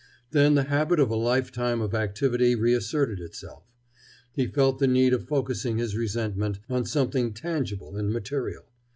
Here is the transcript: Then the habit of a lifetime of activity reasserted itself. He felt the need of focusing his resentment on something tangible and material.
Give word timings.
Then 0.31 0.55
the 0.55 0.63
habit 0.63 0.99
of 0.99 1.11
a 1.11 1.15
lifetime 1.15 1.79
of 1.79 1.93
activity 1.93 2.55
reasserted 2.55 3.19
itself. 3.19 3.65
He 4.33 4.47
felt 4.47 4.79
the 4.79 4.87
need 4.87 5.13
of 5.13 5.27
focusing 5.27 5.77
his 5.77 5.95
resentment 5.95 6.57
on 6.71 6.85
something 6.85 7.33
tangible 7.33 7.95
and 7.95 8.09
material. 8.11 8.65